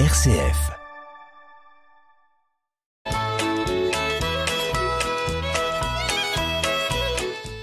RCF. 0.00 0.72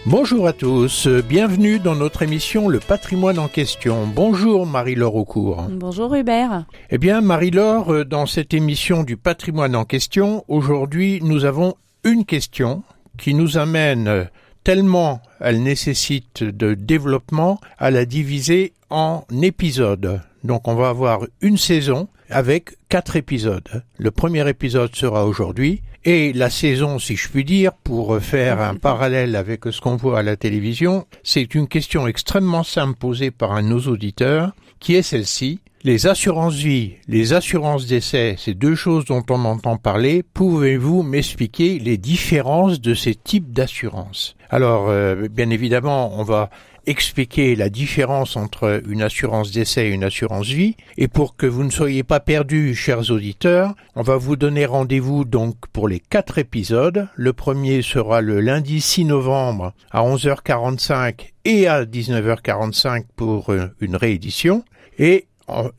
Bonjour 0.05 0.47
à 0.47 0.53
tous, 0.53 1.09
bienvenue 1.09 1.79
dans 1.79 1.93
notre 1.95 2.21
émission 2.21 2.69
Le 2.69 2.79
patrimoine 2.79 3.37
en 3.37 3.49
question. 3.49 4.07
Bonjour 4.07 4.65
Marie-Laure 4.65 5.15
Aucourt. 5.15 5.67
Bonjour 5.71 6.15
Hubert. 6.15 6.63
Eh 6.89 6.97
bien 6.97 7.19
Marie-Laure, 7.19 8.05
dans 8.05 8.25
cette 8.25 8.53
émission 8.53 9.03
du 9.03 9.17
patrimoine 9.17 9.75
en 9.75 9.83
question, 9.83 10.45
aujourd'hui 10.47 11.19
nous 11.21 11.43
avons 11.43 11.75
une 12.05 12.23
question 12.23 12.81
qui 13.17 13.33
nous 13.33 13.57
amène 13.57 14.29
tellement 14.63 15.21
elle 15.41 15.61
nécessite 15.61 16.45
de 16.45 16.75
développement 16.75 17.59
à 17.77 17.91
la 17.91 18.05
diviser 18.05 18.71
en 18.89 19.25
épisodes. 19.41 20.21
Donc 20.45 20.69
on 20.69 20.75
va 20.75 20.87
avoir 20.87 21.25
une 21.41 21.57
saison 21.57 22.07
avec 22.31 22.71
quatre 22.89 23.15
épisodes. 23.15 23.83
Le 23.97 24.11
premier 24.11 24.47
épisode 24.49 24.95
sera 24.95 25.25
aujourd'hui 25.25 25.81
et 26.03 26.33
la 26.33 26.49
saison, 26.49 26.97
si 26.97 27.15
je 27.15 27.29
puis 27.29 27.45
dire, 27.45 27.73
pour 27.73 28.19
faire 28.19 28.59
un 28.59 28.75
parallèle 28.81 29.35
avec 29.35 29.65
ce 29.69 29.79
qu'on 29.79 29.97
voit 29.97 30.19
à 30.19 30.23
la 30.23 30.35
télévision, 30.35 31.05
c'est 31.23 31.53
une 31.53 31.67
question 31.67 32.07
extrêmement 32.07 32.63
simple 32.63 32.97
posée 32.97 33.29
par 33.29 33.51
un 33.51 33.61
de 33.61 33.67
nos 33.67 33.81
auditeurs 33.81 34.53
qui 34.79 34.95
est 34.95 35.03
celle-ci. 35.03 35.59
Les 35.83 36.05
assurances 36.05 36.55
vie, 36.55 36.93
les 37.07 37.33
assurances 37.33 37.87
d'essai, 37.87 38.35
c'est 38.37 38.53
deux 38.53 38.75
choses 38.75 39.05
dont 39.05 39.23
on 39.29 39.45
entend 39.45 39.77
parler. 39.77 40.23
Pouvez-vous 40.33 41.01
m'expliquer 41.01 41.79
les 41.79 41.97
différences 41.97 42.81
de 42.81 42.93
ces 42.93 43.15
types 43.15 43.51
d'assurances? 43.51 44.35
Alors, 44.51 44.89
euh, 44.89 45.27
bien 45.29 45.49
évidemment, 45.49 46.19
on 46.19 46.23
va 46.23 46.49
expliquer 46.85 47.55
la 47.55 47.69
différence 47.69 48.35
entre 48.35 48.81
une 48.87 49.01
assurance 49.01 49.51
d'essai 49.51 49.87
et 49.87 49.91
une 49.91 50.03
assurance 50.03 50.47
vie. 50.47 50.75
Et 50.97 51.07
pour 51.07 51.35
que 51.35 51.45
vous 51.45 51.63
ne 51.63 51.69
soyez 51.69 52.03
pas 52.03 52.19
perdus, 52.19 52.75
chers 52.75 53.11
auditeurs, 53.11 53.75
on 53.95 54.01
va 54.01 54.17
vous 54.17 54.35
donner 54.35 54.65
rendez-vous 54.65 55.25
donc 55.25 55.55
pour 55.73 55.87
les 55.87 55.99
quatre 55.99 56.37
épisodes. 56.37 57.07
Le 57.15 57.33
premier 57.33 57.81
sera 57.81 58.21
le 58.21 58.41
lundi 58.41 58.81
6 58.81 59.05
novembre 59.05 59.73
à 59.91 60.03
11h45 60.03 61.31
et 61.45 61.67
à 61.67 61.85
19h45 61.85 63.05
pour 63.15 63.51
euh, 63.51 63.67
une 63.79 63.95
réédition. 63.95 64.63
Et 64.97 65.27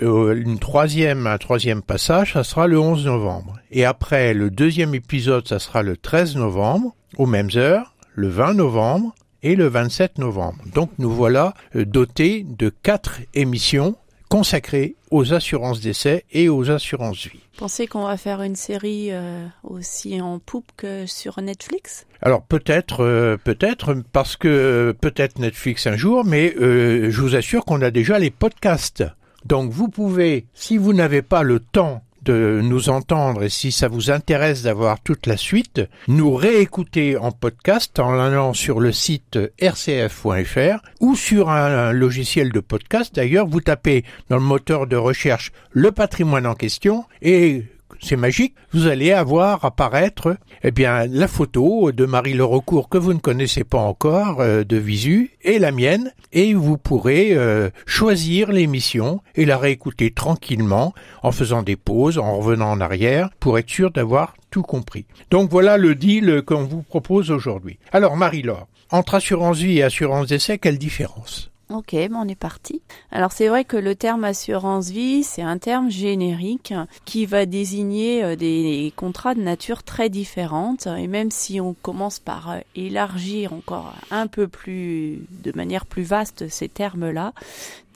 euh, 0.02 0.34
une 0.34 0.58
troisième, 0.58 1.26
un 1.26 1.38
troisième 1.38 1.82
passage, 1.82 2.34
ça 2.34 2.44
sera 2.44 2.66
le 2.66 2.78
11 2.78 3.06
novembre. 3.06 3.58
Et 3.70 3.84
après, 3.84 4.34
le 4.34 4.50
deuxième 4.50 4.94
épisode, 4.94 5.48
ça 5.48 5.58
sera 5.58 5.82
le 5.82 5.96
13 5.96 6.36
novembre, 6.36 6.94
aux 7.16 7.26
mêmes 7.26 7.50
heures, 7.56 7.94
le 8.14 8.28
20 8.28 8.54
novembre 8.54 9.14
et 9.42 9.56
le 9.56 9.66
27 9.66 10.18
novembre. 10.18 10.58
Donc 10.74 10.90
nous 10.98 11.10
voilà 11.10 11.54
euh, 11.76 11.84
dotés 11.84 12.44
de 12.48 12.68
quatre 12.70 13.20
émissions 13.34 13.96
consacrées 14.28 14.96
aux 15.10 15.34
assurances 15.34 15.80
d'essai 15.80 16.24
et 16.32 16.48
aux 16.48 16.70
assurances 16.70 17.26
vie. 17.26 17.40
Pensez 17.58 17.86
qu'on 17.86 18.06
va 18.06 18.16
faire 18.16 18.40
une 18.40 18.56
série 18.56 19.08
euh, 19.10 19.46
aussi 19.62 20.20
en 20.20 20.38
poupe 20.38 20.70
que 20.76 21.04
sur 21.06 21.40
Netflix? 21.42 22.06
Alors 22.22 22.42
peut-être, 22.42 23.36
peut-être 23.44 23.94
parce 24.12 24.36
que 24.36 24.96
peut-être 25.00 25.38
Netflix 25.38 25.86
un 25.86 25.96
jour, 25.96 26.24
mais 26.24 26.54
je 26.56 27.20
vous 27.20 27.34
assure 27.34 27.64
qu'on 27.64 27.82
a 27.82 27.90
déjà 27.90 28.18
les 28.18 28.30
podcasts. 28.30 29.04
Donc 29.44 29.70
vous 29.70 29.88
pouvez, 29.88 30.46
si 30.54 30.78
vous 30.78 30.92
n'avez 30.92 31.20
pas 31.20 31.42
le 31.42 31.58
temps 31.58 32.02
de 32.22 32.60
nous 32.62 32.88
entendre 32.88 33.42
et 33.42 33.48
si 33.48 33.72
ça 33.72 33.88
vous 33.88 34.10
intéresse 34.10 34.62
d'avoir 34.62 35.00
toute 35.00 35.26
la 35.26 35.36
suite, 35.36 35.82
nous 36.08 36.34
réécouter 36.34 37.16
en 37.16 37.32
podcast 37.32 37.98
en 37.98 38.18
allant 38.18 38.54
sur 38.54 38.80
le 38.80 38.92
site 38.92 39.38
rcf.fr 39.60 40.82
ou 41.00 41.16
sur 41.16 41.50
un 41.50 41.92
logiciel 41.92 42.52
de 42.52 42.60
podcast. 42.60 43.14
D'ailleurs, 43.14 43.46
vous 43.46 43.60
tapez 43.60 44.04
dans 44.28 44.36
le 44.36 44.42
moteur 44.42 44.86
de 44.86 44.96
recherche 44.96 45.52
le 45.70 45.92
patrimoine 45.92 46.46
en 46.46 46.54
question 46.54 47.04
et 47.20 47.64
c'est 48.00 48.16
magique, 48.16 48.54
vous 48.72 48.86
allez 48.86 49.12
avoir 49.12 49.64
apparaître 49.64 50.36
eh 50.62 50.70
bien 50.70 51.06
la 51.06 51.28
photo 51.28 51.92
de 51.92 52.04
Marie 52.04 52.34
Le 52.34 52.46
que 52.88 52.98
vous 52.98 53.12
ne 53.12 53.18
connaissez 53.18 53.64
pas 53.64 53.78
encore 53.78 54.40
euh, 54.40 54.64
de 54.64 54.76
visu 54.76 55.30
et 55.42 55.58
la 55.58 55.72
mienne 55.72 56.12
et 56.32 56.54
vous 56.54 56.78
pourrez 56.78 57.30
euh, 57.32 57.70
choisir 57.86 58.52
l'émission 58.52 59.20
et 59.34 59.44
la 59.44 59.58
réécouter 59.58 60.10
tranquillement 60.10 60.92
en 61.22 61.32
faisant 61.32 61.62
des 61.62 61.76
pauses, 61.76 62.18
en 62.18 62.38
revenant 62.38 62.70
en 62.70 62.80
arrière 62.80 63.30
pour 63.40 63.58
être 63.58 63.70
sûr 63.70 63.90
d'avoir 63.90 64.34
tout 64.50 64.62
compris. 64.62 65.06
Donc 65.30 65.50
voilà 65.50 65.76
le 65.76 65.94
deal 65.94 66.42
qu'on 66.46 66.64
vous 66.64 66.82
propose 66.82 67.30
aujourd'hui. 67.30 67.78
Alors 67.92 68.16
Marie-Laure, 68.16 68.68
entre 68.90 69.14
assurance 69.14 69.58
vie 69.58 69.78
et 69.78 69.82
assurance 69.82 70.28
d'essai, 70.28 70.58
quelle 70.58 70.78
différence? 70.78 71.51
Ok, 71.72 71.96
bon, 72.10 72.18
on 72.18 72.28
est 72.28 72.34
parti. 72.34 72.82
Alors 73.10 73.32
c'est 73.32 73.48
vrai 73.48 73.64
que 73.64 73.78
le 73.78 73.94
terme 73.94 74.24
assurance 74.24 74.90
vie, 74.90 75.22
c'est 75.22 75.40
un 75.40 75.56
terme 75.56 75.90
générique 75.90 76.74
qui 77.06 77.24
va 77.24 77.46
désigner 77.46 78.22
euh, 78.22 78.36
des 78.36 78.92
contrats 78.94 79.34
de 79.34 79.40
nature 79.40 79.82
très 79.82 80.10
différente. 80.10 80.86
Et 80.86 81.06
même 81.06 81.30
si 81.30 81.60
on 81.60 81.72
commence 81.72 82.18
par 82.18 82.50
euh, 82.50 82.58
élargir 82.76 83.54
encore 83.54 83.94
un 84.10 84.26
peu 84.26 84.48
plus, 84.48 85.24
de 85.30 85.52
manière 85.54 85.86
plus 85.86 86.02
vaste 86.02 86.48
ces 86.50 86.68
termes-là, 86.68 87.32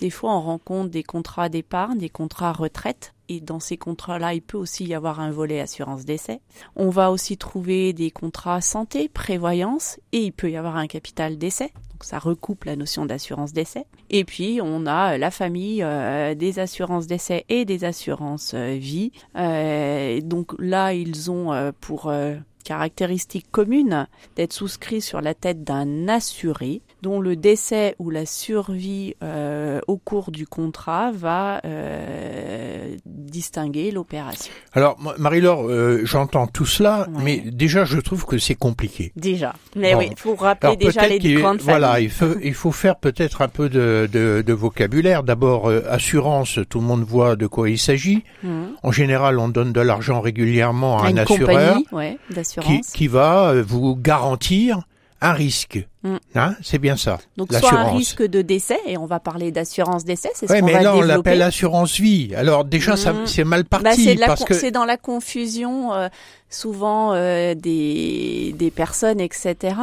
des 0.00 0.10
fois 0.10 0.34
on 0.34 0.40
rencontre 0.40 0.90
des 0.90 1.02
contrats 1.02 1.50
d'épargne, 1.50 1.98
des 1.98 2.08
contrats 2.08 2.52
retraite. 2.52 3.12
Et 3.28 3.40
dans 3.40 3.58
ces 3.58 3.76
contrats-là, 3.76 4.34
il 4.34 4.40
peut 4.40 4.56
aussi 4.56 4.84
y 4.84 4.94
avoir 4.94 5.18
un 5.18 5.32
volet 5.32 5.60
assurance 5.60 6.04
d'essai. 6.04 6.40
On 6.76 6.90
va 6.90 7.10
aussi 7.10 7.36
trouver 7.36 7.92
des 7.92 8.12
contrats 8.12 8.60
santé, 8.60 9.08
prévoyance, 9.08 9.98
et 10.12 10.20
il 10.20 10.32
peut 10.32 10.48
y 10.48 10.56
avoir 10.56 10.76
un 10.76 10.86
capital 10.86 11.36
d'essai. 11.36 11.72
Donc 11.96 12.04
ça 12.04 12.18
recoupe 12.18 12.64
la 12.64 12.76
notion 12.76 13.06
d'assurance 13.06 13.54
d'essai. 13.54 13.86
Et 14.10 14.24
puis 14.24 14.60
on 14.62 14.84
a 14.84 15.16
la 15.16 15.30
famille 15.30 15.82
euh, 15.82 16.34
des 16.34 16.58
assurances 16.58 17.06
d'essai 17.06 17.46
et 17.48 17.64
des 17.64 17.84
assurances 17.84 18.52
euh, 18.52 18.76
vie. 18.78 19.12
Euh, 19.34 20.20
donc 20.20 20.52
là 20.58 20.92
ils 20.92 21.30
ont 21.30 21.54
euh, 21.54 21.72
pour 21.80 22.08
euh, 22.08 22.34
caractéristique 22.64 23.50
commune 23.50 24.08
d'être 24.34 24.52
souscrits 24.52 25.00
sur 25.00 25.22
la 25.22 25.32
tête 25.32 25.64
d'un 25.64 26.06
assuré 26.08 26.82
dont 27.02 27.20
le 27.20 27.36
décès 27.36 27.94
ou 27.98 28.10
la 28.10 28.26
survie 28.26 29.14
euh, 29.22 29.80
au 29.86 29.96
cours 29.96 30.30
du 30.30 30.46
contrat 30.46 31.10
va 31.12 31.60
euh, 31.64 32.96
distinguer 33.04 33.90
l'opération. 33.90 34.52
Alors 34.72 34.98
Marie-Laure, 35.18 35.68
euh, 35.68 36.00
j'entends 36.04 36.46
tout 36.46 36.66
cela, 36.66 37.08
ouais. 37.14 37.22
mais 37.22 37.38
déjà 37.38 37.84
je 37.84 37.98
trouve 37.98 38.24
que 38.24 38.38
c'est 38.38 38.54
compliqué. 38.54 39.12
Déjà, 39.16 39.54
mais 39.74 39.92
bon. 39.92 40.00
oui, 40.00 40.08
il 40.10 40.18
faut 40.18 40.34
rappeler 40.34 40.68
Alors, 40.68 40.78
déjà 40.78 41.06
les 41.06 41.18
grandes 41.34 41.60
Voilà, 41.60 42.00
il 42.00 42.10
faut, 42.10 42.34
il 42.42 42.54
faut 42.54 42.72
faire 42.72 42.96
peut-être 42.96 43.42
un 43.42 43.48
peu 43.48 43.68
de, 43.68 44.08
de, 44.10 44.42
de 44.46 44.52
vocabulaire. 44.52 45.22
D'abord, 45.22 45.68
euh, 45.68 45.82
assurance, 45.88 46.58
tout 46.68 46.80
le 46.80 46.86
monde 46.86 47.04
voit 47.04 47.36
de 47.36 47.46
quoi 47.46 47.68
il 47.70 47.78
s'agit. 47.78 48.24
Mmh. 48.42 48.64
En 48.82 48.92
général, 48.92 49.38
on 49.38 49.48
donne 49.48 49.72
de 49.72 49.80
l'argent 49.80 50.20
régulièrement 50.20 50.98
à, 50.98 51.06
à 51.06 51.08
un 51.08 51.16
assureur 51.18 51.78
ouais, 51.92 52.18
qui, 52.60 52.80
qui 52.80 53.06
va 53.08 53.50
euh, 53.50 53.62
vous 53.66 53.96
garantir 53.96 54.82
un 55.20 55.32
risque. 55.32 55.86
Mm. 56.02 56.16
Hein, 56.34 56.54
c'est 56.62 56.78
bien 56.78 56.96
ça. 56.96 57.18
Donc 57.36 57.52
soit 57.52 57.72
un 57.72 57.90
risque 57.90 58.22
de 58.22 58.42
décès, 58.42 58.78
et 58.86 58.96
on 58.98 59.06
va 59.06 59.20
parler 59.20 59.50
d'assurance 59.50 60.04
décès, 60.04 60.30
c'est 60.34 60.46
ce 60.46 60.52
ouais, 60.52 60.60
qu'on 60.60 60.66
va 60.66 60.72
développer. 60.72 60.96
mais 60.96 60.98
là 60.98 61.04
on 61.04 61.06
l'appelle 61.06 61.42
assurance 61.42 61.98
vie. 61.98 62.34
Alors 62.34 62.64
déjà 62.64 62.94
mm. 62.94 62.96
ça 62.96 63.14
c'est 63.24 63.44
mal 63.44 63.64
parti 63.64 63.84
bah, 63.84 63.94
c'est 63.96 64.16
parce 64.16 64.44
que 64.44 64.54
c'est 64.54 64.70
dans 64.70 64.84
la 64.84 64.96
confusion 64.96 65.94
euh, 65.94 66.08
souvent 66.50 67.12
euh, 67.14 67.54
des 67.54 68.54
des 68.56 68.70
personnes 68.70 69.20
etc. 69.20 69.74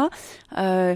Euh, 0.58 0.96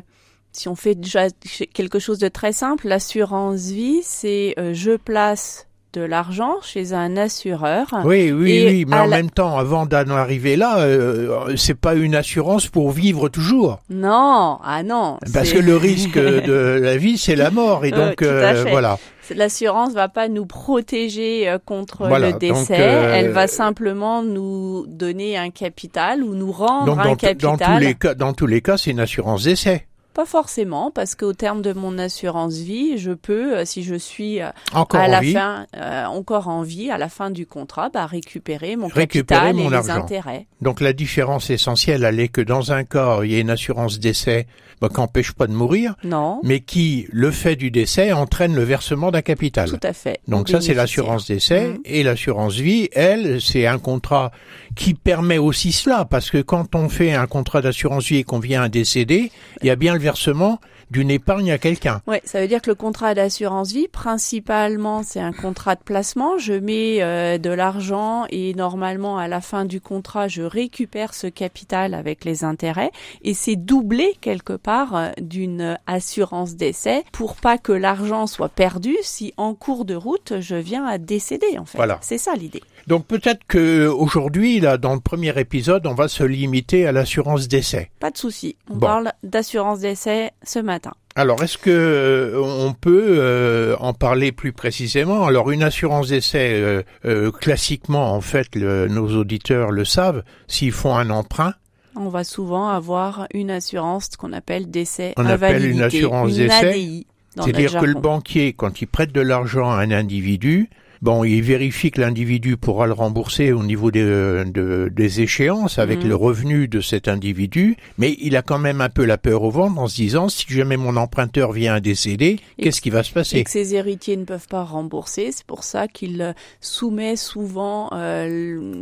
si 0.58 0.68
on 0.68 0.76
fait 0.76 0.96
déjà 0.96 1.30
quelque 1.74 2.00
chose 2.00 2.18
de 2.18 2.28
très 2.30 2.52
simple, 2.52 2.88
l'assurance 2.88 3.68
vie, 3.68 4.02
c'est 4.04 4.56
euh, 4.58 4.74
je 4.74 4.96
place 4.98 5.67
de 5.94 6.02
l'argent 6.02 6.56
chez 6.62 6.94
un 6.94 7.18
assureur. 7.18 7.88
Oui, 8.04 8.32
oui, 8.32 8.66
oui, 8.68 8.86
mais 8.88 8.98
en 8.98 9.06
la... 9.06 9.18
même 9.18 9.30
temps, 9.30 9.58
avant 9.58 9.86
d'en 9.86 10.10
arriver 10.10 10.56
là, 10.56 10.80
euh, 10.80 11.56
c'est 11.56 11.80
pas 11.80 11.96
une 11.96 12.16
assurance 12.16 12.68
pour 12.68 12.92
vivre 12.92 13.30
toujours. 13.30 13.80
Non, 13.90 14.60
ah 14.64 14.84
non. 14.84 15.18
Parce 15.34 15.52
que 15.52 15.60
le 15.60 15.78
risque 15.78 16.18
de 16.18 16.80
la 16.82 16.98
vie, 16.98 17.18
c'est 17.18 17.36
la 17.36 17.52
mort, 17.52 17.86
et 17.86 17.92
donc 17.92 18.22
euh, 18.22 18.66
voilà. 18.70 18.98
L'assurance 19.36 19.94
va 19.94 20.08
pas 20.08 20.30
nous 20.30 20.46
protéger 20.46 21.50
euh, 21.50 21.58
contre 21.64 22.08
voilà, 22.08 22.32
le 22.32 22.38
décès, 22.38 22.54
donc, 22.54 22.72
euh, 22.80 23.14
elle 23.14 23.32
va 23.32 23.48
simplement 23.48 24.24
nous 24.24 24.86
donner 24.88 25.38
un 25.38 25.50
capital 25.50 26.24
ou 26.24 26.34
nous 26.34 26.52
rendre 26.52 26.86
donc, 26.86 27.00
un 27.00 27.04
dans 27.04 27.16
capital. 27.16 27.58
Dans 27.58 27.58
tous 27.58 27.80
les 27.80 27.96
cas, 27.96 28.14
dans 28.14 28.34
tous 28.34 28.48
les 28.48 28.62
cas, 28.62 28.78
c'est 28.78 28.92
une 28.92 29.00
assurance 29.00 29.44
d'essai. 29.44 29.88
Pas 30.18 30.26
forcément, 30.26 30.90
parce 30.90 31.14
qu'au 31.14 31.34
terme 31.34 31.62
de 31.62 31.74
mon 31.74 32.00
assurance 32.00 32.56
vie, 32.56 32.98
je 32.98 33.12
peux, 33.12 33.56
euh, 33.56 33.66
si 33.66 33.84
je 33.84 33.94
suis 33.94 34.40
encore 34.74 35.00
à 35.00 35.08
la 35.08 35.20
vie. 35.20 35.34
fin, 35.34 35.68
euh, 35.76 36.06
encore 36.06 36.48
en 36.48 36.64
vie, 36.64 36.90
à 36.90 36.98
la 36.98 37.08
fin 37.08 37.30
du 37.30 37.46
contrat, 37.46 37.90
bah, 37.90 38.08
récupérer 38.08 38.78
mon 38.78 38.88
récupérer 38.88 39.54
capital 39.54 39.54
mon 39.54 39.72
et 39.72 39.76
argent. 39.76 39.94
les 39.94 40.00
intérêts. 40.02 40.48
Donc 40.60 40.82
la 40.82 40.94
différence 40.94 41.52
essentielle, 41.52 42.04
elle 42.04 42.20
est 42.20 42.30
que 42.30 42.42
dans 42.42 42.72
un 42.72 42.84
cas, 42.84 43.20
il 43.22 43.32
y 43.32 43.36
a 43.36 43.40
une 43.40 43.52
assurance 43.52 44.00
décès 44.00 44.48
bah, 44.80 44.90
qui 44.90 45.00
n'empêche 45.00 45.32
pas 45.32 45.48
de 45.48 45.54
mourir, 45.54 45.96
non. 46.04 46.40
mais 46.44 46.60
qui, 46.60 47.08
le 47.12 47.32
fait 47.32 47.56
du 47.56 47.72
décès, 47.72 48.12
entraîne 48.12 48.56
le 48.56 48.64
versement 48.64 49.10
d'un 49.10 49.24
capital. 49.24 49.70
Tout 49.70 49.80
à 49.82 49.94
fait. 49.94 50.20
Donc 50.28 50.50
ça, 50.50 50.62
c'est 50.62 50.76
l'assurance 50.76 51.28
décès. 51.28 51.70
Mmh. 51.70 51.78
Et 51.86 52.04
l'assurance 52.04 52.56
vie, 52.56 52.88
elle, 52.92 53.42
c'est 53.42 53.66
un 53.66 53.80
contrat 53.80 54.32
qui 54.76 54.94
permet 54.94 55.40
aussi 55.40 55.72
cela, 55.72 56.06
parce 56.06 56.30
que 56.30 56.40
quand 56.42 56.76
on 56.76 56.90
fait 56.90 57.14
un 57.14 57.26
contrat 57.26 57.62
d'assurance 57.62 58.06
vie 58.06 58.18
et 58.18 58.24
qu'on 58.24 58.40
vient 58.40 58.62
à 58.62 58.70
décéder, 58.70 59.32
il 59.62 59.68
y 59.68 59.72
a 59.72 59.76
bien 59.76 59.94
le 59.94 60.00
versement 60.08 60.62
d'une 60.92 61.12
épargne 61.12 61.52
à 61.52 61.58
quelqu'un. 61.58 62.02
Ouais, 62.08 62.22
ça 62.26 62.40
veut 62.42 62.48
dire 62.48 62.62
que 62.62 62.70
le 62.70 62.76
contrat 62.76 63.14
d'assurance 63.14 63.72
vie, 63.72 63.88
principalement, 63.88 65.04
c'est 65.04 65.20
un 65.20 65.32
contrat 65.34 65.76
de 65.76 65.82
placement. 65.84 66.38
Je 66.38 66.54
mets 66.54 67.02
euh, 67.02 67.38
de 67.38 67.50
l'argent 67.50 68.26
et 68.30 68.54
normalement, 68.54 69.18
à 69.18 69.28
la 69.28 69.42
fin 69.42 69.66
du 69.66 69.82
contrat, 69.82 70.28
je 70.28 70.42
récupère 70.44 71.14
ce 71.14 71.28
capital 71.28 71.94
avec 71.94 72.24
les 72.26 72.44
intérêts 72.44 72.92
et 73.24 73.34
c'est 73.34 73.56
doublé 73.56 74.16
quelque 74.22 74.54
part 74.54 74.96
euh, 74.96 75.10
d'une 75.20 75.78
assurance 75.88 76.56
d'essai 76.56 77.04
pour 77.12 77.36
pas 77.36 77.58
que 77.58 77.72
l'argent 77.72 78.28
soit 78.28 78.50
perdu 78.50 78.96
si 79.02 79.34
en 79.38 79.54
cours 79.56 79.86
de 79.86 79.96
route 79.96 80.34
je 80.40 80.56
viens 80.56 80.86
à 80.86 80.98
décéder 80.98 81.58
en 81.58 81.66
fait. 81.66 81.78
Voilà. 81.78 81.98
C'est 82.02 82.18
ça 82.18 82.34
l'idée. 82.36 82.62
Donc 82.88 83.06
peut-être 83.06 83.42
que 83.48 83.88
aujourd'hui, 83.88 84.62
là, 84.62 84.78
dans 84.78 84.94
le 84.94 85.02
premier 85.02 85.38
épisode, 85.38 85.86
on 85.88 85.94
va 85.94 86.08
se 86.08 86.24
limiter 86.24 86.88
à 86.88 86.92
l'assurance 86.94 87.48
d'essai. 87.50 87.92
Pas 88.00 88.12
de 88.12 88.18
souci. 88.18 88.56
On 88.70 88.76
Bon. 88.76 88.80
parle 88.88 89.12
d'assurance 89.24 89.80
d'essai 89.80 90.32
ce 90.44 90.60
matin. 90.60 90.77
Alors, 91.18 91.42
est-ce 91.44 91.58
que 91.58 91.72
euh, 91.72 92.40
on 92.40 92.74
peut 92.74 93.18
euh, 93.18 93.76
en 93.80 93.94
parler 93.94 94.32
plus 94.32 94.54
précisément? 94.54 95.26
Alors, 95.26 95.50
une 95.50 95.64
assurance 95.64 96.10
d'essai, 96.10 96.52
euh, 96.54 96.84
euh, 97.06 97.32
classiquement, 97.32 98.14
en 98.14 98.22
fait, 98.22 98.56
le- 98.56 98.88
nos 98.88 99.10
auditeurs 99.18 99.72
le 99.72 99.84
savent, 99.84 100.22
s'ils 100.48 100.72
font 100.72 100.96
un 100.96 101.10
emprunt, 101.10 101.54
On 101.96 102.10
va 102.10 102.24
souvent 102.24 102.70
avoir 102.70 103.28
une 103.34 103.50
assurance 103.50 104.10
qu'on 104.16 104.32
appelle 104.32 104.70
d'essai 104.70 105.16
On 105.18 105.26
appelle 105.26 105.66
une 105.66 105.82
assurance 105.82 106.36
d'essai. 106.36 107.06
C'est-à-dire 107.36 107.80
que 107.82 107.86
le 107.86 107.96
banquier, 107.96 108.54
quand 108.54 108.82
il 108.82 108.86
prête 108.86 109.12
de 109.12 109.22
l'argent 109.22 109.72
à 109.72 109.78
un 109.82 109.90
individu, 109.90 110.70
bon, 111.02 111.24
il 111.24 111.42
vérifie 111.42 111.92
que 111.92 112.02
l'individu 112.02 112.58
pourra 112.58 112.88
le 112.88 112.94
rembourser 112.94 113.52
au 113.52 113.64
niveau 113.64 113.92
des, 113.92 114.02
euh, 114.02 114.44
de- 114.46 114.90
des 114.94 115.22
échéances 115.22 115.80
avec 115.80 116.04
Mhm. 116.04 116.10
le 116.10 116.16
revenu 116.16 116.68
de 116.68 116.82
cet 116.82 117.08
individu, 117.08 117.78
mais 117.98 118.16
il 118.20 118.36
a 118.36 118.42
quand 118.42 118.60
même 118.60 118.82
un 118.82 118.90
peu 118.90 119.06
la 119.06 119.18
peur 119.18 119.44
au 119.44 119.52
ventre 119.52 119.80
en 119.80 119.88
se 119.88 119.96
disant 119.96 120.30
si 120.30 120.46
jamais 120.50 120.78
mon 120.78 120.96
emprunteur 120.98 121.52
vient 121.52 121.76
à 121.76 121.80
décéder, 121.80 122.40
Et 122.58 122.64
qu'est-ce 122.64 122.82
qui 122.82 122.90
va 122.90 123.04
se 123.04 123.12
et 123.12 123.14
passer 123.14 123.44
que 123.44 123.50
ses 123.50 123.76
héritiers 123.76 124.18
ne 124.18 124.26
peuvent 124.26 124.48
pas 124.48 124.64
rembourser. 124.64 125.32
C'est 125.32 125.46
pour 125.46 125.64
ça 125.64 125.88
qu'il 125.88 126.22
euh, 126.22 126.34
soumet 126.62 127.16
souvent 127.16 127.90
euh, 127.94 128.28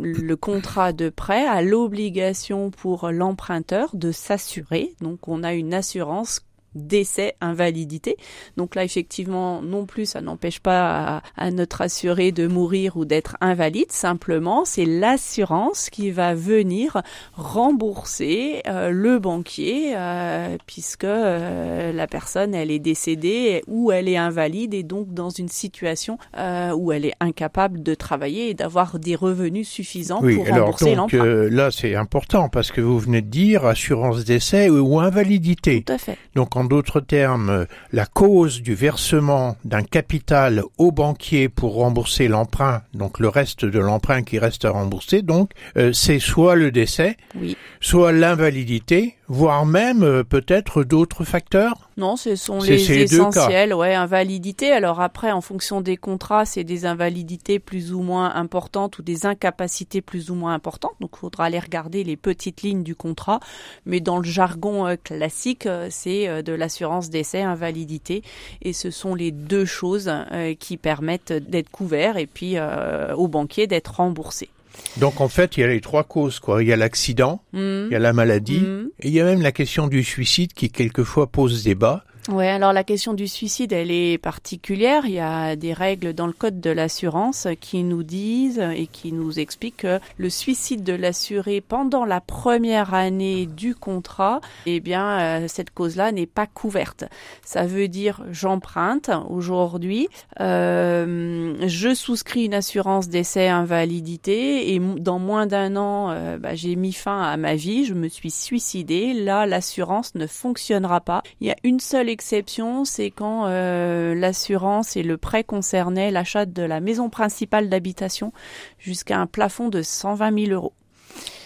le 0.03 0.35
contrat 0.35 0.94
de 0.94 1.09
prêt 1.09 1.45
à 1.45 1.62
l'obligation 1.62 2.71
pour 2.71 3.09
l'emprunteur 3.12 3.89
de 3.94 4.12
s'assurer. 4.12 4.94
Donc 5.01 5.27
on 5.27 5.44
a 5.44 5.53
une 5.53 5.73
assurance 5.73 6.41
décès 6.75 7.36
invalidité. 7.42 8.18
Donc 8.57 8.75
là 8.75 8.83
effectivement 8.83 9.62
non 9.62 9.86
plus 9.86 10.06
ça 10.06 10.22
n'empêche 10.22 10.60
pas 10.60 11.16
à, 11.18 11.22
à 11.38 11.51
notre 11.51 11.81
assuré 11.81 12.31
de 12.31 12.48
mourir 12.48 12.98
ou 12.98 13.06
d'être 13.06 13.38
invalide, 13.42 13.92
simplement 13.92 14.66
c'est 14.66 14.86
l'assurance 14.86 15.89
qui 15.89 16.12
va 16.12 16.36
venir 16.36 17.01
rembourser 17.33 18.62
euh, 18.68 18.89
le 18.92 19.18
banquier 19.19 19.94
euh, 19.95 20.57
puisque 20.68 21.04
euh, 21.06 21.92
la 21.92 22.07
personne 22.07 22.54
elle 22.54 22.72
est 22.72 22.80
décédée 22.80 23.63
ou 23.68 23.92
elle 23.92 24.07
est 24.07 24.18
invalide 24.18 24.74
et 24.74 24.83
donc 24.83 25.13
dans 25.13 25.30
une 25.30 25.50
situation 25.50 26.18
euh, 26.38 26.72
où 26.74 26.92
elle 26.92 27.06
est 27.06 27.13
incapable 27.19 27.81
de 27.81 27.95
travailler 27.95 28.50
et 28.50 28.54
d'avoir 28.54 29.00
des 29.00 29.16
revenus 29.16 29.68
suffisants 29.68 30.19
Oui, 30.22 30.36
pour 30.36 30.45
alors 30.48 30.60
rembourser 30.66 30.95
l'emprunt. 30.95 31.25
euh, 31.25 31.50
là 31.50 31.72
c'est 31.72 31.95
important 31.95 32.50
parce 32.50 32.72
que 32.72 32.81
vous 32.81 33.00
venez 33.00 33.22
de 33.22 33.27
dire 33.30 33.66
assurance 33.66 34.25
décès 34.25 34.69
ou 34.69 35.00
invalidité. 35.00 35.83
Tout 35.83 35.94
à 35.94 35.98
fait. 35.98 36.18
Donc 36.36 36.56
en 36.56 36.64
d'autres 36.67 37.00
termes, 37.00 37.65
la 37.91 38.06
cause 38.06 38.62
du 38.62 38.75
versement 38.75 39.57
d'un 39.65 39.83
capital 39.83 40.63
au 40.77 40.91
banquier 40.91 41.50
pour 41.50 41.75
rembourser 41.75 42.27
l'emprunt, 42.27 42.81
donc 42.94 43.19
le 43.19 43.29
reste 43.29 43.65
de 43.65 43.79
l'emprunt 43.79 44.23
qui 44.23 44.39
reste 44.39 44.65
à 44.65 44.71
rembourser, 44.71 45.21
donc 45.21 45.51
euh, 45.77 45.94
c'est 45.94 46.19
soit 46.19 46.56
le 46.56 46.71
décès, 46.71 47.17
Oui. 47.39 47.56
soit 47.81 48.12
l'invalidité, 48.12 49.15
voire 49.27 49.66
même 49.66 50.04
euh, 50.04 50.24
peut-être 50.24 50.83
d'autres 50.83 51.24
facteurs? 51.24 51.89
Non, 51.98 52.16
ce 52.16 52.36
sont 52.36 52.60
les 52.60 52.92
essentiels, 52.92 53.74
ouais, 53.74 53.94
invalidité. 53.94 54.72
Alors 54.72 55.01
après, 55.01 55.31
en 55.31 55.42
fonction 55.42 55.81
des 55.81 55.98
contrats, 55.98 56.45
c'est 56.45 56.63
des 56.63 56.86
invalidités 56.86 57.60
plus 57.60 57.94
ou 57.94 58.01
moins 58.01 58.36
importantes 58.36 59.00
ou 59.00 59.01
des 59.01 59.25
incapacités 59.25 60.01
plus 60.01 60.30
ou 60.30 60.36
moins 60.36 60.54
importantes. 60.54 60.95
Donc, 61.00 61.12
il 61.13 61.19
faudra 61.19 61.45
aller 61.45 61.60
regarder 61.60 62.04
les 62.04 62.18
petites 62.18 62.62
lignes 62.62 62.83
du 62.83 62.95
contrat. 62.95 63.39
Mais 63.86 64.00
dans 64.00 64.18
le 64.18 64.24
jargon 64.24 64.86
euh, 64.88 64.95
classique, 65.01 65.66
euh, 65.66 65.88
c'est 65.89 66.44
de 66.44 66.54
l'assurance 66.54 67.10
décès, 67.10 67.42
invalidité. 67.42 68.24
Et 68.62 68.74
ce 68.74 68.92
sont 68.92 69.16
les 69.16 69.31
deux 69.31 69.66
choses 69.66 70.12
qui 70.60 70.77
permettent 70.77 71.33
d'être 71.33 71.69
couverts 71.69 72.18
et 72.18 72.27
puis 72.27 72.57
euh, 72.57 73.13
au 73.16 73.27
banquier 73.27 73.68
d'être 73.68 73.95
remboursé. 73.95 74.50
Donc 74.98 75.19
en 75.22 75.27
fait, 75.27 75.57
il 75.57 75.62
y 75.62 75.63
a 75.63 75.68
les 75.68 75.81
trois 75.81 76.04
causes 76.04 76.39
quoi. 76.39 76.63
Il 76.63 76.68
y 76.69 76.74
a 76.74 76.77
l'accident, 76.77 77.42
Mhm. 77.54 77.88
il 77.89 77.94
y 77.94 77.95
a 77.95 78.00
la 78.00 78.13
maladie, 78.13 78.60
Mhm. 78.60 78.89
et 79.01 79.07
il 79.07 79.13
y 79.13 79.19
a 79.19 79.25
même 79.25 79.42
la 79.42 79.51
question 79.51 79.88
du 79.88 80.04
suicide 80.04 80.54
qui 80.54 80.69
quelquefois 80.69 81.27
pose 81.27 81.63
débat. 81.63 82.04
Ouais, 82.30 82.48
alors 82.48 82.74
la 82.74 82.83
question 82.83 83.13
du 83.13 83.27
suicide, 83.27 83.72
elle 83.72 83.92
est 83.92 84.18
particulière. 84.18 85.06
Il 85.06 85.13
y 85.13 85.19
a 85.19 85.56
des 85.56 85.74
règles 85.74 86.13
dans 86.13 86.25
le 86.25 86.33
code 86.33 86.60
de 86.60 86.72
l'assurance 86.72 87.48
qui 87.62 87.83
nous 87.83 88.01
disent 88.01 88.66
et 88.75 88.88
qui 88.88 89.12
nous 89.12 89.38
expliquent 89.38 89.77
que 89.77 90.00
le 90.18 90.31
suicide 90.31 90.83
de 90.83 90.94
l'assuré 90.94 91.62
pendant 91.62 92.04
la 92.04 92.22
première 92.22 92.95
année 92.95 93.45
du 93.45 93.75
contrat, 93.75 94.42
eh 94.66 94.80
bien, 94.80 95.19
euh, 95.19 95.48
cette 95.48 95.69
cause-là 95.69 96.12
n'est 96.12 96.25
pas 96.25 96.48
couverte. 96.48 97.04
Ça 97.44 97.68
veut 97.68 97.88
dire 97.88 98.24
j'emprunte 98.31 99.12
aujourd'hui, 99.30 100.07
euh, 100.39 101.56
je 101.68 101.94
souscris 101.94 102.45
une 102.45 102.56
assurance 102.56 103.07
décès 103.07 103.50
invalidité 103.50 104.74
et 104.74 104.80
dans 104.80 105.19
moins 105.19 105.45
d'un 105.45 105.75
an, 105.75 106.10
euh, 106.10 106.39
bah, 106.39 106.56
j'ai 106.56 106.75
mis 106.75 106.94
fin 106.94 107.22
à 107.22 107.38
ma 107.38 107.54
vie, 107.54 107.86
je 107.86 107.94
me 107.94 108.07
suis 108.07 108.31
suicidé. 108.31 109.13
Là, 109.13 109.45
l'assurance 109.45 110.16
ne 110.16 110.25
fonctionnera 110.25 111.01
pas. 111.01 111.22
Il 111.39 111.45
y 111.45 111.51
a 111.51 111.56
une 111.63 111.80
seule 111.80 112.14
exception, 112.15 112.85
c'est 112.85 113.12
quand 113.12 113.45
euh, 113.47 114.15
l'assurance 114.15 114.95
et 114.95 115.03
le 115.03 115.17
prêt 115.17 115.44
concernaient 115.44 116.12
l'achat 116.12 116.45
de 116.45 116.63
la 116.63 116.79
maison 116.79 117.09
principale 117.09 117.67
d'habitation 117.67 118.31
jusqu'à 118.79 119.19
un 119.19 119.27
plafond 119.27 119.67
de 119.67 119.81
120 119.81 120.45
000 120.45 120.51
euros. 120.53 120.73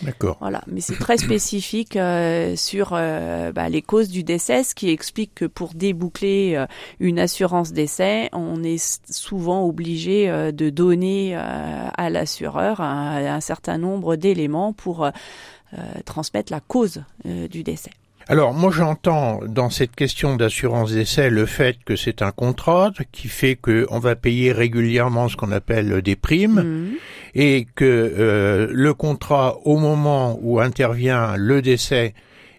D'accord. 0.01 0.37
Voilà, 0.39 0.61
mais 0.67 0.79
c'est 0.79 0.97
très 0.97 1.17
spécifique 1.27 1.95
euh, 1.95 2.55
sur 2.55 2.91
euh, 2.93 3.51
bah, 3.51 3.67
les 3.69 3.81
causes 3.81 4.09
du 4.09 4.23
décès, 4.23 4.63
ce 4.63 4.75
qui 4.75 4.89
explique 4.89 5.33
que 5.35 5.45
pour 5.45 5.73
déboucler 5.73 6.53
euh, 6.55 6.65
une 6.99 7.19
assurance 7.19 7.73
décès, 7.73 8.29
on 8.31 8.63
est 8.63 9.01
souvent 9.11 9.65
obligé 9.65 10.29
de 10.51 10.69
donner 10.69 11.35
à 11.35 12.09
l'assureur 12.09 12.81
un, 12.81 13.25
un 13.25 13.41
certain 13.41 13.77
nombre 13.77 14.15
d'éléments 14.15 14.73
pour 14.73 15.09
transmettre 16.05 16.51
la 16.51 16.59
cause 16.59 17.03
du 17.25 17.63
décès. 17.63 17.91
Alors 18.31 18.53
moi 18.53 18.69
j'entends 18.71 19.39
dans 19.47 19.71
cette 19.71 19.95
question 19.95 20.35
d'assurance 20.35 20.91
d'essai 20.91 21.31
le 21.31 21.47
fait 21.47 21.77
que 21.83 21.95
c'est 21.95 22.21
un 22.21 22.29
contrat 22.31 22.91
qui 23.11 23.27
fait 23.27 23.55
que 23.55 23.87
on 23.89 23.97
va 23.97 24.15
payer 24.15 24.51
régulièrement 24.51 25.29
ce 25.29 25.35
qu'on 25.35 25.51
appelle 25.51 26.03
des 26.03 26.15
primes 26.15 26.61
Mhm. 26.63 26.89
et 27.33 27.67
que 27.73 27.85
euh, 27.85 28.67
le 28.69 28.93
contrat 28.93 29.57
au 29.65 29.77
moment 29.77 30.37
où 30.43 30.59
intervient 30.59 31.37
le 31.37 31.63
décès 31.63 32.13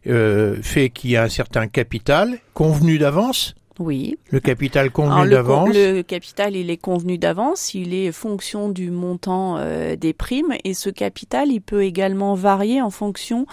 euh, 0.08 0.56
fait 0.60 0.90
qu'il 0.90 1.10
y 1.10 1.16
a 1.16 1.22
un 1.22 1.28
certain 1.28 1.68
capital 1.68 2.38
convenu 2.52 2.98
d'avance? 2.98 3.54
Oui. 3.78 4.18
Le 4.30 4.40
capital 4.40 4.90
convenu 4.90 5.30
d'avance? 5.30 5.70
le 5.74 6.02
capital, 6.02 6.54
il 6.54 6.68
est 6.68 6.76
convenu 6.76 7.16
d'avance, 7.16 7.72
il 7.72 7.94
est 7.94 8.12
fonction 8.12 8.68
du 8.68 8.90
montant 8.90 9.56
euh, 9.56 9.96
des 9.96 10.12
primes 10.12 10.54
et 10.64 10.74
ce 10.74 10.90
capital, 10.90 11.48
il 11.50 11.60
peut 11.62 11.82
également 11.82 12.34
varier 12.34 12.82
en 12.82 12.90
fonction 12.90 13.46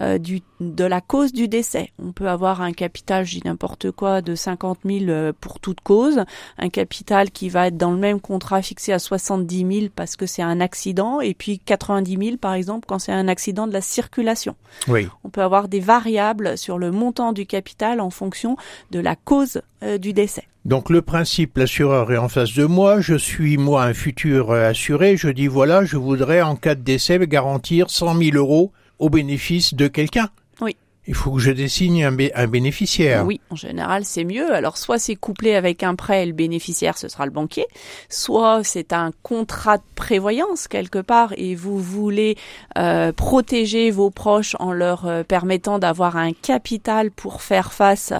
euh, 0.00 0.16
du, 0.16 0.40
de 0.72 0.84
la 0.84 1.00
cause 1.00 1.32
du 1.32 1.48
décès. 1.48 1.90
On 1.98 2.12
peut 2.12 2.28
avoir 2.28 2.62
un 2.62 2.72
capital, 2.72 3.24
je 3.24 3.32
dis 3.32 3.42
n'importe 3.44 3.90
quoi, 3.90 4.22
de 4.22 4.34
50 4.34 4.78
000 4.84 5.04
euh, 5.08 5.32
pour 5.38 5.60
toute 5.60 5.80
cause, 5.80 6.24
un 6.58 6.68
capital 6.68 7.30
qui 7.30 7.48
va 7.48 7.68
être 7.68 7.76
dans 7.76 7.92
le 7.92 7.98
même 7.98 8.20
contrat 8.20 8.62
fixé 8.62 8.92
à 8.92 8.98
70 8.98 9.80
000 9.80 9.86
parce 9.94 10.16
que 10.16 10.26
c'est 10.26 10.42
un 10.42 10.60
accident 10.60 11.20
et 11.20 11.34
puis 11.34 11.58
90 11.58 12.16
000 12.16 12.36
par 12.38 12.54
exemple 12.54 12.86
quand 12.86 12.98
c'est 12.98 13.12
un 13.12 13.28
accident 13.28 13.66
de 13.66 13.72
la 13.72 13.80
circulation. 13.80 14.56
Oui. 14.88 15.08
On 15.24 15.28
peut 15.28 15.42
avoir 15.42 15.68
des 15.68 15.80
variables 15.80 16.56
sur 16.56 16.78
le 16.78 16.90
montant 16.90 17.32
du 17.32 17.46
capital 17.46 18.00
en 18.00 18.10
fonction 18.10 18.56
de 18.90 19.00
la 19.00 19.16
cause 19.16 19.60
euh, 19.82 19.98
du 19.98 20.12
décès. 20.12 20.44
Donc 20.64 20.88
le 20.88 21.02
principe, 21.02 21.58
l'assureur 21.58 22.10
est 22.10 22.16
en 22.16 22.30
face 22.30 22.54
de 22.54 22.64
moi, 22.64 23.00
je 23.00 23.16
suis 23.16 23.58
moi 23.58 23.84
un 23.84 23.92
futur 23.92 24.50
euh, 24.50 24.70
assuré, 24.70 25.16
je 25.18 25.28
dis 25.28 25.46
voilà, 25.46 25.84
je 25.84 25.98
voudrais 25.98 26.40
en 26.40 26.56
cas 26.56 26.74
de 26.74 26.80
décès 26.80 27.18
garantir 27.26 27.90
100 27.90 28.16
000 28.16 28.36
euros 28.36 28.72
au 28.98 29.10
bénéfice 29.10 29.74
de 29.74 29.88
quelqu'un. 29.88 30.30
Il 31.06 31.14
faut 31.14 31.32
que 31.32 31.38
je 31.38 31.50
désigne 31.50 32.04
un 32.04 32.46
bénéficiaire. 32.46 33.26
Oui, 33.26 33.40
en 33.50 33.56
général, 33.56 34.04
c'est 34.04 34.24
mieux. 34.24 34.54
Alors, 34.54 34.78
soit 34.78 34.98
c'est 34.98 35.16
couplé 35.16 35.54
avec 35.54 35.82
un 35.82 35.94
prêt 35.94 36.22
et 36.22 36.26
le 36.26 36.32
bénéficiaire, 36.32 36.96
ce 36.96 37.08
sera 37.08 37.26
le 37.26 37.30
banquier, 37.30 37.66
soit 38.08 38.64
c'est 38.64 38.92
un 38.94 39.10
contrat 39.22 39.76
de 39.76 39.82
prévoyance 39.94 40.66
quelque 40.66 40.98
part 40.98 41.34
et 41.36 41.54
vous 41.54 41.78
voulez 41.78 42.36
euh, 42.78 43.12
protéger 43.12 43.90
vos 43.90 44.10
proches 44.10 44.56
en 44.58 44.72
leur 44.72 45.06
euh, 45.06 45.22
permettant 45.22 45.78
d'avoir 45.78 46.16
un 46.16 46.32
capital 46.32 47.10
pour 47.10 47.42
faire 47.42 47.72
face 47.72 48.12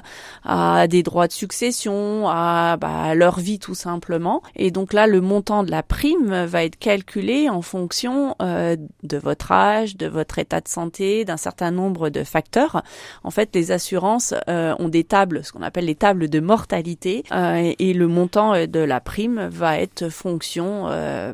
à 0.45 0.87
des 0.87 1.03
droits 1.03 1.27
de 1.27 1.33
succession, 1.33 2.29
à 2.29 2.77
bah, 2.77 3.15
leur 3.15 3.41
vie 3.41 3.59
tout 3.59 3.75
simplement. 3.75 4.43
Et 4.57 4.71
donc 4.71 4.93
là, 4.93 5.07
le 5.07 5.23
montant 5.23 5.63
de 5.63 5.71
la 5.71 5.83
prime 5.83 6.45
va 6.45 6.65
être 6.65 6.79
calculé 6.79 7.49
en 7.49 7.63
fonction 7.63 8.37
euh, 8.43 8.77
de 9.03 9.17
votre 9.17 9.53
âge, 9.53 9.97
de 9.97 10.07
votre 10.07 10.39
état 10.39 10.61
de 10.61 10.69
santé, 10.69 11.25
d'un 11.25 11.39
certain 11.39 11.71
nombre 11.71 12.11
de 12.11 12.25
facteurs 12.25 12.74
en 13.23 13.31
fait, 13.31 13.51
les 13.55 13.73
assurances 13.73 14.35
euh, 14.49 14.75
ont 14.79 14.89
des 14.89 15.05
tables, 15.05 15.45
ce 15.45 15.53
qu'on 15.53 15.63
appelle 15.63 15.87
les 15.87 15.95
tables 15.95 16.29
de 16.29 16.41
mortalité, 16.41 17.25
euh, 17.33 17.73
et, 17.79 17.95
le 17.95 18.09
montant 18.09 18.67
de 18.67 18.81
la 18.81 19.01
prime 19.01 19.49
va 19.49 19.79
être 19.79 20.09
fonction 20.09 20.85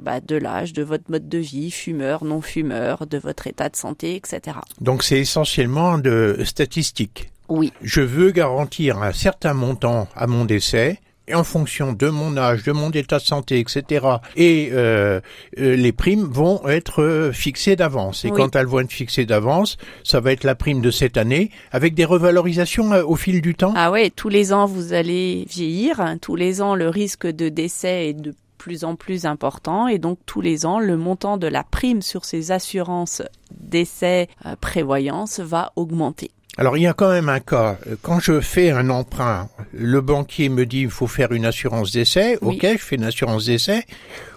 bah, 0.02 0.20
de 0.20 0.36
l'âge, 0.36 0.72
de 0.74 0.82
votre 0.82 1.10
mode 1.10 1.28
de 1.28 1.38
vie, 1.38 1.70
fumeur, 1.70 2.24
non 2.24 2.42
fumeur, 2.42 3.06
de 3.06 3.16
votre 3.18 3.46
état 3.46 3.68
de 3.68 3.76
santé, 3.76 4.16
etc. 4.16 4.58
Donc 4.80 5.02
c'est 5.02 5.18
essentiellement 5.18 5.96
de 5.96 6.40
statistiques. 6.44 7.30
Oui. 7.48 7.72
Je 7.82 8.00
veux 8.00 8.30
garantir 8.30 9.02
un 9.02 9.12
certain 9.12 9.54
montant 9.54 10.06
à 10.14 10.26
mon 10.26 10.44
décès 10.44 11.00
en 11.34 11.44
fonction 11.44 11.92
de 11.92 12.08
mon 12.08 12.36
âge, 12.36 12.64
de 12.64 12.72
mon 12.72 12.90
état 12.90 13.18
de 13.18 13.24
santé, 13.24 13.60
etc. 13.60 14.06
Et 14.36 14.70
euh, 14.72 15.20
euh, 15.58 15.76
les 15.76 15.92
primes 15.92 16.24
vont 16.24 16.66
être 16.68 17.02
euh, 17.02 17.32
fixées 17.32 17.76
d'avance. 17.76 18.24
Et 18.24 18.30
quand 18.30 18.56
elles 18.56 18.66
vont 18.66 18.80
être 18.80 18.92
fixées 18.92 19.26
d'avance, 19.26 19.76
ça 20.04 20.20
va 20.20 20.32
être 20.32 20.44
la 20.44 20.54
prime 20.54 20.80
de 20.80 20.90
cette 20.90 21.16
année, 21.16 21.50
avec 21.72 21.94
des 21.94 22.04
revalorisations 22.04 22.90
au 23.06 23.16
fil 23.16 23.40
du 23.40 23.54
temps. 23.54 23.72
Ah 23.76 23.90
ouais, 23.90 24.10
tous 24.10 24.28
les 24.28 24.52
ans 24.52 24.66
vous 24.66 24.92
allez 24.92 25.46
vieillir. 25.48 26.02
Tous 26.20 26.36
les 26.36 26.62
ans, 26.62 26.74
le 26.74 26.88
risque 26.88 27.26
de 27.26 27.48
décès 27.48 28.08
est 28.08 28.14
de 28.14 28.34
plus 28.58 28.84
en 28.84 28.94
plus 28.94 29.24
important 29.24 29.88
et 29.88 29.98
donc 29.98 30.18
tous 30.26 30.42
les 30.42 30.66
ans 30.66 30.80
le 30.80 30.98
montant 30.98 31.38
de 31.38 31.46
la 31.46 31.64
prime 31.64 32.02
sur 32.02 32.26
ces 32.26 32.50
assurances 32.50 33.22
décès 33.50 34.28
prévoyance 34.60 35.40
va 35.40 35.72
augmenter. 35.76 36.30
Alors 36.60 36.76
il 36.76 36.82
y 36.82 36.86
a 36.86 36.92
quand 36.92 37.08
même 37.08 37.30
un 37.30 37.40
cas. 37.40 37.78
Quand 38.02 38.20
je 38.20 38.42
fais 38.42 38.70
un 38.70 38.90
emprunt, 38.90 39.48
le 39.72 40.02
banquier 40.02 40.50
me 40.50 40.66
dit 40.66 40.82
il 40.82 40.90
faut 40.90 41.06
faire 41.06 41.32
une 41.32 41.46
assurance 41.46 41.90
d'essai. 41.90 42.36
Ok, 42.42 42.60
je 42.62 42.76
fais 42.76 42.96
une 42.96 43.04
assurance 43.04 43.46
d'essai. 43.46 43.86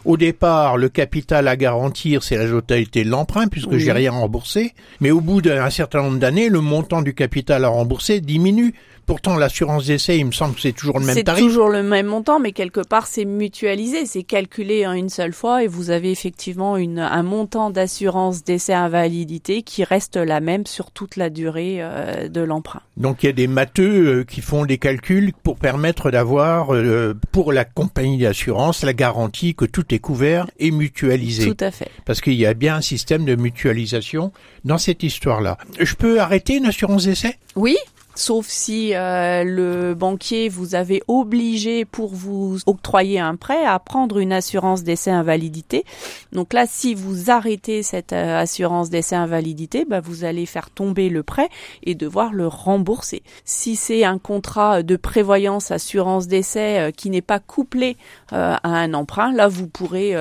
Au 0.05 0.17
départ, 0.17 0.77
le 0.77 0.89
capital 0.89 1.47
à 1.47 1.55
garantir, 1.55 2.23
c'est 2.23 2.37
la 2.37 2.47
totalité 2.47 3.03
de 3.03 3.09
l'emprunt 3.09 3.47
puisque 3.47 3.77
j'ai 3.77 3.91
rien 3.91 4.11
remboursé. 4.11 4.73
Mais 4.99 5.11
au 5.11 5.21
bout 5.21 5.41
d'un 5.41 5.69
certain 5.69 6.01
nombre 6.01 6.19
d'années, 6.19 6.49
le 6.49 6.59
montant 6.59 7.01
du 7.01 7.13
capital 7.13 7.63
à 7.63 7.69
rembourser 7.69 8.19
diminue 8.19 8.73
Pourtant, 9.05 9.35
l'assurance 9.35 9.85
d'essai, 9.85 10.17
il 10.17 10.27
me 10.27 10.31
semble 10.31 10.55
que 10.55 10.61
c'est 10.61 10.71
toujours 10.71 10.97
le 10.97 11.05
même 11.05 11.23
tarif. 11.23 11.41
C'est 11.41 11.47
toujours 11.47 11.67
le 11.67 11.83
même 11.83 12.05
montant, 12.05 12.39
mais 12.39 12.53
quelque 12.53 12.79
part, 12.79 13.05
c'est 13.05 13.25
mutualisé, 13.25 14.05
c'est 14.05 14.23
calculé 14.23 14.87
en 14.87 14.93
une 14.93 15.09
seule 15.09 15.33
fois 15.33 15.63
et 15.63 15.67
vous 15.67 15.89
avez 15.89 16.09
effectivement 16.09 16.77
une, 16.77 16.99
un 16.99 17.23
montant 17.23 17.69
d'assurance 17.69 18.45
d'essai 18.45 18.73
invalidité 18.73 19.61
qui 19.61 19.83
reste 19.83 20.15
la 20.15 20.39
même 20.39 20.65
sur 20.65 20.91
toute 20.91 21.17
la 21.17 21.29
durée 21.29 21.79
euh, 21.79 22.29
de 22.29 22.39
l'emprunt. 22.39 22.81
Donc, 22.95 23.23
il 23.23 23.25
y 23.25 23.29
a 23.29 23.33
des 23.33 23.47
matheux 23.47 24.19
euh, 24.19 24.23
qui 24.23 24.39
font 24.39 24.65
des 24.65 24.77
calculs 24.77 25.33
pour 25.43 25.57
permettre 25.57 26.09
d'avoir, 26.09 26.73
euh, 26.73 27.13
pour 27.33 27.51
la 27.51 27.65
compagnie 27.65 28.19
d'assurance, 28.19 28.83
la 28.83 28.93
garantie 28.93 29.53
que 29.53 29.65
tout 29.65 29.92
est 29.93 29.99
couvert 29.99 30.47
et 30.59 30.71
mutualisé. 30.71 31.45
Tout 31.45 31.63
à 31.63 31.71
fait. 31.71 31.89
Parce 32.05 32.21
qu'il 32.21 32.33
y 32.33 32.45
a 32.45 32.53
bien 32.53 32.75
un 32.75 32.81
système 32.81 33.25
de 33.25 33.35
mutualisation 33.35 34.31
dans 34.65 34.77
cette 34.77 35.03
histoire-là. 35.03 35.57
Je 35.79 35.95
peux 35.95 36.19
arrêter 36.19 36.57
une 36.57 36.65
assurance 36.65 37.05
d'essai 37.05 37.37
Oui, 37.55 37.77
sauf 38.15 38.47
si 38.47 38.93
euh, 38.93 39.43
le 39.43 39.93
banquier 39.93 40.49
vous 40.49 40.75
avait 40.75 41.01
obligé 41.07 41.85
pour 41.85 42.13
vous 42.13 42.59
octroyer 42.65 43.19
un 43.19 43.35
prêt 43.35 43.65
à 43.65 43.79
prendre 43.79 44.19
une 44.19 44.33
assurance 44.33 44.83
d'essai 44.83 45.11
invalidité. 45.11 45.85
Donc 46.31 46.53
là, 46.53 46.65
si 46.67 46.93
vous 46.93 47.31
arrêtez 47.31 47.83
cette 47.83 48.13
euh, 48.13 48.39
assurance 48.39 48.89
d'essai 48.89 49.15
invalidité, 49.15 49.85
bah, 49.85 49.99
vous 49.99 50.23
allez 50.23 50.45
faire 50.45 50.69
tomber 50.69 51.09
le 51.09 51.23
prêt 51.23 51.49
et 51.83 51.95
devoir 51.95 52.33
le 52.33 52.47
rembourser. 52.47 53.23
Si 53.45 53.75
c'est 53.75 54.03
un 54.03 54.19
contrat 54.19 54.83
de 54.83 54.95
prévoyance 54.95 55.71
assurance 55.71 56.27
d'essai 56.27 56.79
euh, 56.79 56.91
qui 56.91 57.09
n'est 57.09 57.21
pas 57.21 57.39
couplé 57.39 57.97
à 58.31 58.67
un 58.67 58.93
emprunt, 58.93 59.31
là 59.31 59.47
vous 59.47 59.67
pourrez 59.67 60.13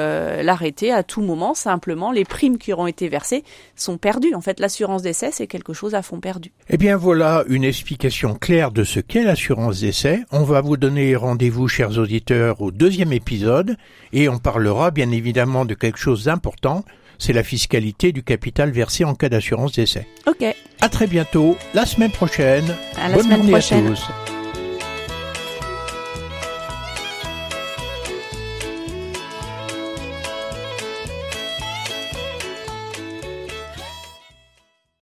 l'arrêter 0.42 0.92
à 0.92 1.02
tout 1.02 1.22
moment. 1.22 1.54
Simplement, 1.54 2.12
les 2.12 2.24
primes 2.24 2.58
qui 2.58 2.72
auront 2.72 2.86
été 2.86 3.08
versées 3.08 3.42
sont 3.74 3.96
perdues. 3.96 4.34
En 4.34 4.40
fait, 4.40 4.60
l'assurance 4.60 5.02
d'essai 5.02 5.30
c'est 5.32 5.46
quelque 5.46 5.72
chose 5.72 5.94
à 5.94 6.02
fond 6.02 6.20
perdu. 6.20 6.52
Eh 6.68 6.76
bien 6.76 6.96
voilà 6.96 7.44
une 7.48 7.64
explication 7.82 8.36
claire 8.36 8.70
de 8.70 8.84
ce 8.84 9.00
qu'est 9.00 9.24
l'assurance 9.24 9.80
d'essai. 9.80 10.20
On 10.30 10.44
va 10.44 10.60
vous 10.60 10.76
donner 10.76 11.16
rendez-vous, 11.16 11.66
chers 11.66 11.98
auditeurs, 11.98 12.60
au 12.60 12.70
deuxième 12.70 13.12
épisode 13.12 13.76
et 14.12 14.28
on 14.28 14.38
parlera 14.38 14.92
bien 14.92 15.10
évidemment 15.10 15.64
de 15.64 15.74
quelque 15.74 15.98
chose 15.98 16.22
d'important. 16.22 16.84
C'est 17.18 17.32
la 17.32 17.42
fiscalité 17.42 18.12
du 18.12 18.22
capital 18.22 18.70
versé 18.70 19.02
en 19.02 19.16
cas 19.16 19.28
d'assurance 19.28 19.72
d'essai. 19.72 20.06
Ok. 20.28 20.44
À 20.80 20.88
très 20.88 21.08
bientôt, 21.08 21.56
la 21.74 21.84
semaine 21.84 22.12
prochaine. 22.12 22.64
À 22.96 23.08
la 23.08 23.18
semaine 23.18 23.48
prochaine. 23.48 23.86
à 23.86 23.90
tous. 23.90 24.31